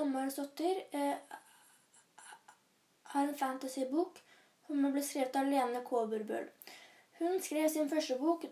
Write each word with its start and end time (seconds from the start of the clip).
Skammerens 0.00 0.38
datter 0.38 0.78
eh, 0.96 1.16
er 3.12 3.18
en 3.20 3.34
fantasybok 3.36 4.20
som 4.64 4.86
ble 4.94 5.02
skrevet 5.04 5.34
av 5.36 5.50
Lene 5.52 5.82
Kåberbøl. 5.84 6.46
Hun 7.18 7.36
skrev 7.44 7.66
sin 7.68 7.90
første 7.90 8.16
bok 8.16 8.46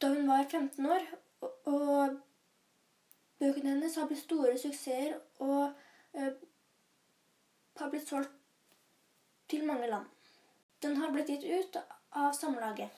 da 0.00 0.08
hun 0.14 0.30
var 0.30 0.46
15 0.46 0.88
år, 0.88 1.04
og, 1.44 2.16
bøkene 3.36 3.74
hennes 3.74 3.98
har 4.00 4.08
blitt 4.08 4.22
store 4.22 4.54
suksesser 4.56 5.12
og 5.44 5.76
eh, 6.16 6.40
har 7.82 7.92
blitt 7.92 8.08
solgt 8.08 8.32
til 9.52 9.68
mange 9.68 9.92
land. 9.92 10.08
Den 10.80 10.96
har 11.02 11.12
blitt 11.12 11.28
gitt 11.34 11.44
ut 11.44 11.80
av 12.16 12.32
Samlaget. 12.32 12.96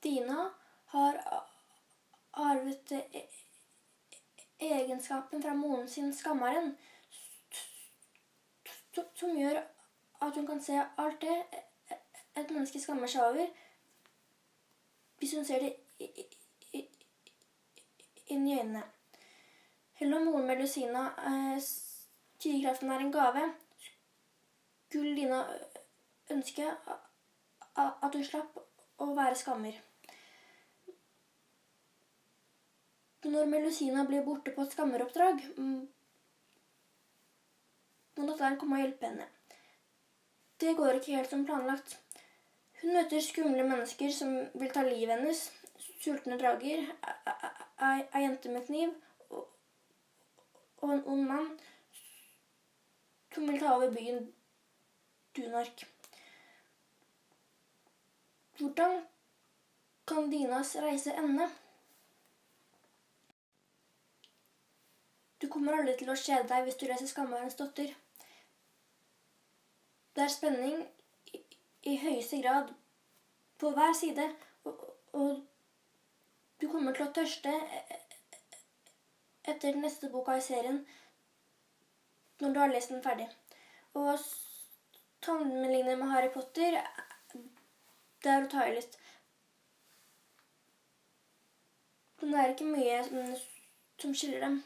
Dina 0.00 0.48
har 0.96 1.20
arvet 2.32 2.96
e- 2.96 3.28
egenskapen 4.72 5.44
fra 5.44 5.52
moren 5.54 5.88
sin, 5.88 6.14
skammeren, 6.16 6.78
som 9.14 9.36
gjør 9.36 9.62
at 10.22 10.34
hun 10.34 10.46
kan 10.46 10.60
se 10.62 10.76
alt 10.98 11.20
det 11.20 11.36
et 12.36 12.50
menneske 12.50 12.80
skammer 12.80 13.10
seg 13.10 13.24
over, 13.24 13.46
hvis 15.18 15.34
hun 15.36 15.44
ser 15.44 15.64
det 15.64 15.72
inn 18.32 18.46
i 18.46 18.58
øynene. 18.58 18.82
Selv 19.98 20.18
om 20.18 20.26
moren 20.28 20.46
Melusina 20.50 21.06
eh, 21.30 21.60
sier 22.42 22.68
er 22.68 23.04
en 23.04 23.12
gave, 23.12 23.44
skulle 24.88 25.14
Lina 25.14 25.42
ønske 26.30 26.66
at 27.76 28.14
hun 28.14 28.24
slapp 28.24 28.58
å 29.02 29.12
være 29.16 29.38
skammer. 29.40 29.78
Når 33.26 33.48
Melusina 33.50 34.04
blir 34.06 34.24
borte 34.26 34.52
på 34.54 34.62
et 34.62 34.74
skammeroppdrag, 34.76 35.42
må 38.16 38.26
datteren 38.28 38.58
komme 38.60 38.78
og 38.78 38.84
hjelpe 38.84 39.10
henne. 39.10 39.26
Det 40.60 40.76
går 40.76 40.98
ikke 40.98 41.16
helt 41.16 41.30
som 41.30 41.44
planlagt. 41.46 41.98
Hun 42.80 42.92
møter 42.96 43.20
skumle 43.24 43.64
mennesker 43.64 44.12
som 44.12 44.36
vil 44.54 44.72
ta 44.72 44.84
livet 44.86 45.16
hennes. 45.16 45.42
Sultne 46.00 46.38
drager, 46.40 46.84
ei 47.86 48.22
jente 48.22 48.52
med 48.52 48.66
kniv 48.68 48.94
og 50.86 50.92
en 50.92 51.02
ond 51.12 51.26
mann 51.28 51.48
som 53.34 53.48
vil 53.48 53.60
ta 53.60 53.74
over 53.74 53.92
byen 53.92 54.32
Dunark. 55.36 55.84
Hvordan 58.58 59.02
kan 60.08 60.30
Dinas 60.30 60.76
reise 60.80 61.12
ende? 61.12 61.48
Du 65.42 65.48
kommer 65.52 65.76
aldri 65.76 65.98
til 65.98 66.08
å 66.08 66.16
kjede 66.16 66.48
deg 66.48 66.64
hvis 66.64 66.80
du 66.80 66.86
leser 66.88 67.06
'Skammerens 67.06 67.58
datter'. 67.60 68.05
Det 70.16 70.24
er 70.24 70.28
spenning 70.32 70.78
i, 71.34 71.38
i 71.92 71.96
høyeste 72.00 72.38
grad 72.42 72.70
på 73.60 73.70
hver 73.76 73.92
side, 73.92 74.30
og, 74.64 74.84
og, 75.12 75.42
du 76.60 76.68
kommer 76.72 76.96
til 76.96 77.04
å 77.04 77.12
tørste 77.18 77.52
etter 79.44 79.74
den 79.76 79.84
neste 79.84 80.08
boka 80.08 80.38
i 80.40 80.44
serien 80.46 80.80
når 82.40 82.54
du 82.54 82.60
har 82.62 82.72
lest 82.72 82.94
den 82.94 83.04
ferdig. 83.04 83.28
Og 83.92 84.16
sammenlignet 85.26 85.98
med 86.00 86.08
Harry 86.14 86.32
Potter 86.32 86.80
det 88.24 88.32
er 88.32 88.48
å 88.48 88.50
ta 88.56 88.64
i 88.66 88.74
litt. 88.78 88.96
Men 92.22 92.32
det 92.32 92.40
er 92.42 92.54
ikke 92.56 92.72
mye 92.72 93.00
som, 93.04 94.14
skiller 94.16 94.48
dem. 94.48 94.62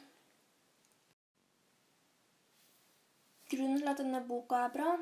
Grunnen 3.50 3.80
til 3.80 3.90
at 3.90 3.98
denne 3.98 4.28
boka 4.28 4.68
er 4.68 4.76
bra, 4.78 4.92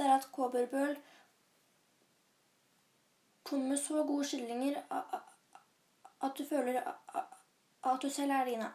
er 0.00 0.16
at 0.16 0.28
Kåberbøl 0.32 0.96
kommer 3.44 3.68
med 3.68 3.78
så 3.78 4.02
gode 4.06 4.24
skildringer 4.24 4.82
at 6.22 6.38
du 6.38 6.44
føler 6.44 6.80
at 7.84 8.02
du 8.02 8.10
selv 8.10 8.30
er 8.30 8.44
dine. 8.44 8.72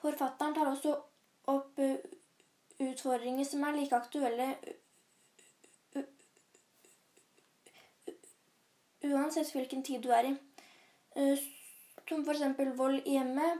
Forfatteren 0.00 0.54
tar 0.54 0.70
også 0.70 0.94
opp 1.46 1.80
utfordringer 2.80 3.44
som 3.44 3.64
er 3.64 3.76
like 3.76 3.96
aktuelle 3.96 4.54
uansett 9.04 9.52
hvilken 9.52 9.82
tid 9.84 10.02
du 10.02 10.10
er 10.12 10.30
i. 10.30 10.36
Som 12.08 12.24
f.eks. 12.26 12.42
vold 12.76 13.02
i 13.06 13.10
hjemmet, 13.16 13.58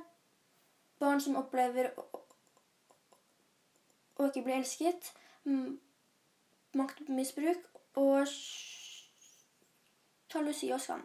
barn 0.99 1.21
som 1.21 1.37
opplever 1.39 1.93
å 4.21 4.27
ikke 4.27 4.43
bli 4.45 4.57
elsket, 4.59 5.13
maktmisbruk 6.79 7.67
og 8.01 8.27
sjalusi 10.31 10.71
og 10.73 10.81
skam. 10.81 11.03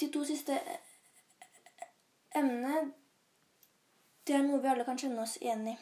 De 0.00 0.08
to 0.10 0.24
siste 0.26 0.56
emnene 2.34 2.92
det 4.26 4.36
er 4.38 4.44
noe 4.46 4.60
vi 4.62 4.70
alle 4.70 4.86
kan 4.86 4.98
kjenne 4.98 5.22
oss 5.24 5.34
igjen 5.40 5.66
i. 5.72 5.74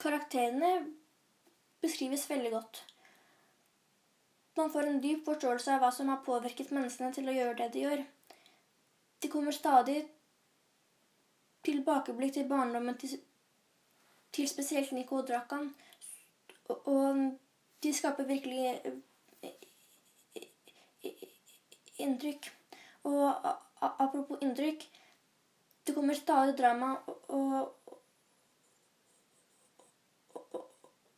Karakterene 0.00 0.70
beskrives 1.82 2.28
veldig 2.30 2.52
godt. 2.54 2.84
Man 4.56 4.70
får 4.70 4.86
en 4.86 5.00
dyp 5.02 5.26
forståelse 5.26 5.74
av 5.74 5.82
hva 5.82 5.90
som 5.94 6.08
har 6.12 6.22
påvirket 6.26 6.72
menneskene 6.74 7.12
til 7.16 7.28
å 7.28 7.34
gjøre 7.34 7.58
det 7.58 7.68
de 7.74 7.84
gjør. 7.84 8.04
De 9.20 9.28
kommer 9.32 9.54
stadig 9.56 9.98
tilbakeblikk 11.66 12.34
til 12.38 12.48
barndommen 12.48 12.96
til 13.00 13.18
til 14.32 14.48
spesielt 14.48 14.92
Nico 14.92 15.20
Drakan. 15.20 15.74
Og 16.68 17.36
de 17.82 17.94
skaper 17.94 18.24
virkelig 18.24 18.80
inntrykk. 21.98 22.52
Og 23.04 23.34
apropos 23.80 24.38
inntrykk 24.42 24.88
Det 25.86 25.94
kommer 25.94 26.14
stadig 26.14 26.58
drama 26.58 26.96
og 27.28 27.72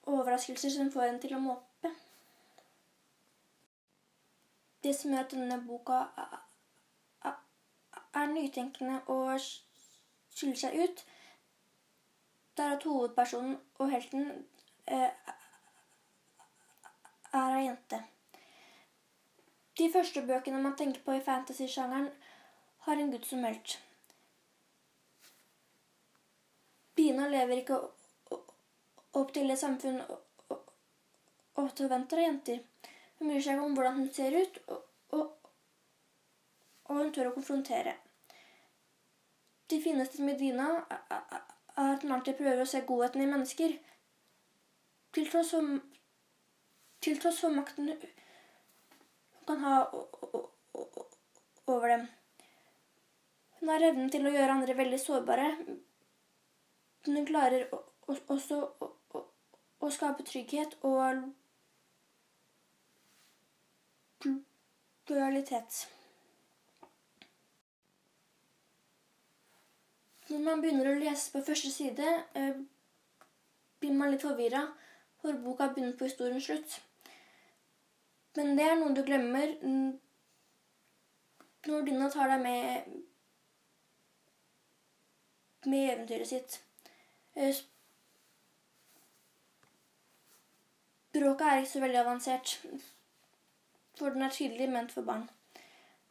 overraskelser 0.07 0.71
som 0.71 0.93
får 0.93 1.03
en 1.03 1.19
til 1.21 1.35
å 1.37 1.41
måpe. 1.43 1.91
Det 4.83 4.95
som 4.97 5.13
gjør 5.13 5.27
at 5.27 5.35
denne 5.35 5.59
boka 5.67 5.99
er 8.15 8.33
nytenkende 8.33 9.01
og 9.13 9.41
skiller 9.41 10.59
seg 10.63 10.79
ut, 10.85 11.05
det 12.57 12.65
er 12.65 12.77
at 12.77 12.83
hovedpersonen 12.85 13.57
og 13.79 13.91
helten 13.91 14.27
eh, 14.87 15.11
er 17.33 17.57
ei 17.57 17.67
jente. 17.67 18.03
De 19.79 19.89
første 19.93 20.23
bøkene 20.27 20.61
man 20.61 20.77
tenker 20.77 21.01
på 21.05 21.17
i 21.17 21.25
fantasy-sjangeren, 21.25 22.11
har 22.85 22.99
en 22.99 23.13
gutt 23.13 23.27
som 23.27 23.45
helt. 23.47 23.79
Bina 26.95 27.29
lever 27.31 27.63
ikke 27.63 27.79
opp 29.21 29.33
til 29.33 29.49
det 29.49 29.59
samfunn 29.59 30.03
og 30.11 31.71
forventer 31.79 32.21
av 32.21 32.27
jenter. 32.27 32.61
Hun 33.19 33.31
bryr 33.31 33.45
seg 33.47 33.63
om 33.63 33.77
hvordan 33.77 34.01
hun 34.01 34.11
ser 34.13 34.37
ut, 34.37 34.59
og, 34.69 34.85
og, 35.17 35.49
og 36.91 37.01
hun 37.01 37.13
tør 37.15 37.31
å 37.31 37.35
konfrontere. 37.37 37.95
De 39.73 39.81
fineste 39.81 40.21
med 40.27 40.37
Dina 40.43 40.69
er 40.91 41.52
at 41.77 42.05
man 42.05 42.19
alltid 42.19 42.37
prøver 42.39 42.63
å 42.63 42.69
se 42.69 42.81
godheten 42.87 43.23
i 43.25 43.29
mennesker. 43.31 43.77
Til 45.13 45.29
tross 45.31 45.53
for, 45.55 45.79
til 47.05 47.21
tross 47.21 47.41
for 47.45 47.55
makten 47.55 47.93
hun 47.93 49.47
kan 49.47 49.65
ha 49.65 49.77
over 51.67 51.89
dem. 51.89 52.07
Hun 53.61 53.69
har 53.69 53.87
evnen 53.89 54.11
til 54.11 54.27
å 54.27 54.35
gjøre 54.35 54.59
andre 54.59 54.77
veldig 54.79 55.01
sårbare, 55.01 55.49
men 57.07 57.17
hun 57.19 57.27
klarer 57.29 57.69
også 58.11 58.61
å 59.83 59.91
skape 59.91 60.27
trygghet 60.27 60.79
og 60.87 61.29
lojalitet. 65.11 66.02
Når 70.33 70.41
man 70.47 70.63
begynner 70.65 70.89
å 70.89 70.97
lese 70.97 71.29
på 71.33 71.43
første 71.45 71.71
side, 71.71 72.09
eh, 72.35 72.55
blir 73.81 73.93
man 73.93 74.11
litt 74.11 74.23
forvirra, 74.25 74.63
for 75.21 75.37
boka 75.45 75.69
begynner 75.69 75.97
på 75.99 76.09
historiens 76.09 76.47
slutt. 76.47 76.81
Men 78.37 78.57
det 78.57 78.65
er 78.65 78.79
noe 78.81 78.95
du 78.97 79.03
glemmer 79.05 79.53
når 81.69 81.85
Dina 81.87 82.09
tar 82.11 82.33
deg 82.33 82.41
med 82.43 82.95
med 85.67 85.91
eventyret 85.93 86.29
sitt. 86.29 86.57
Eh, 87.35 87.55
språket 91.13 91.47
er 91.47 91.61
ikke 91.61 91.73
så 91.75 91.85
veldig 91.85 92.01
avansert, 92.01 92.57
for 93.99 94.11
den 94.11 94.23
er 94.27 94.35
tydelig 94.35 94.71
ment 94.73 94.93
for 94.97 95.07
barn. 95.07 95.29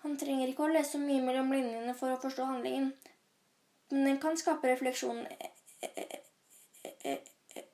Han 0.05 0.17
trenger 0.17 0.47
ikke 0.47 0.67
å 0.67 0.71
lese 0.71 1.01
mye 1.01 1.21
mellom 1.25 1.51
linjene 1.51 1.93
for 1.97 2.13
å 2.13 2.21
forstå 2.21 2.47
handlingen, 2.47 2.93
men 3.91 4.05
den 4.05 4.19
kan 4.21 4.37
skape 4.37 4.67
refleksjon 4.71 5.25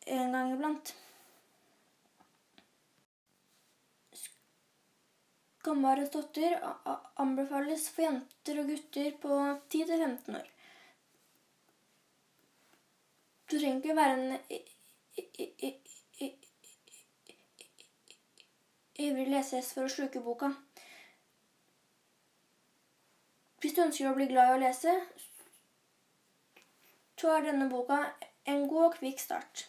en 0.05 0.31
gang 0.31 0.53
iblant. 0.53 0.95
Skammares 5.67 6.11
dotter 6.13 6.53
anbefales 7.19 7.89
for 7.91 8.05
jenter 8.05 8.61
og 8.61 8.69
gutter 8.71 9.09
på 9.19 9.39
10-15 9.73 10.37
år. 10.39 10.47
Du 13.47 13.57
trenger 13.57 13.77
ikke 13.81 13.95
være 13.95 14.13
en 14.17 14.37
ivrig 18.97 19.27
leses 19.27 19.73
for 19.75 19.83
å 19.87 19.91
sluke 19.91 20.23
boka. 20.23 20.53
Hvis 23.59 23.75
du 23.75 23.83
ønsker 23.83 24.07
å 24.07 24.15
bli 24.15 24.29
glad 24.31 24.53
i 24.53 24.55
å 24.55 24.61
lese, 24.63 24.93
så 27.17 27.33
jeg 27.33 27.47
denne 27.47 27.69
boka 27.69 27.97
en 28.45 28.67
god 28.69 28.85
og 28.89 28.97
kvikk 28.99 29.19
start. 29.19 29.67